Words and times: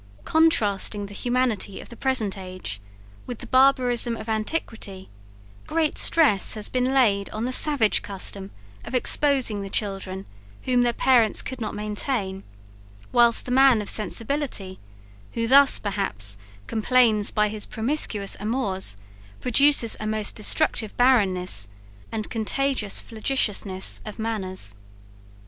Contrasting 0.25 1.05
the 1.05 1.13
humanity 1.13 1.79
of 1.79 1.89
the 1.89 1.95
present 1.95 2.35
age 2.35 2.81
with 3.27 3.37
the 3.37 3.45
barbarism 3.45 4.17
of 4.17 4.27
antiquity, 4.27 5.11
great 5.67 5.95
stress 5.95 6.55
has 6.55 6.67
been 6.67 6.91
laid 6.91 7.29
on 7.29 7.45
the 7.45 7.51
savage 7.53 8.01
custom 8.01 8.49
of 8.83 8.95
exposing 8.95 9.61
the 9.61 9.69
children 9.69 10.25
whom 10.63 10.81
their 10.81 10.91
parents 10.91 11.43
could 11.43 11.61
not 11.61 11.75
maintain; 11.75 12.41
whilst 13.11 13.45
the 13.45 13.51
man 13.51 13.79
of 13.79 13.87
sensibility, 13.91 14.79
who 15.33 15.45
thus, 15.47 15.77
perhaps, 15.77 16.35
complains, 16.65 17.29
by 17.29 17.47
his 17.47 17.67
promiscuous 17.67 18.35
amours 18.39 18.97
produces 19.39 19.95
a 19.99 20.07
most 20.07 20.33
destructive 20.33 20.97
barrenness 20.97 21.67
and 22.11 22.27
contagious 22.31 23.03
flagitiousness 23.03 24.01
of 24.03 24.17
manners. 24.17 24.75